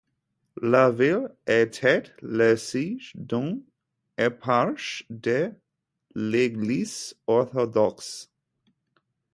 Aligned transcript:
La 0.63 0.89
ville 0.89 1.29
était 1.45 2.05
le 2.23 2.55
siège 2.55 3.11
d'une 3.13 3.61
éparchie 4.17 5.05
de 5.11 5.51
l'Église 6.15 7.13
orthodoxe. 7.27 8.31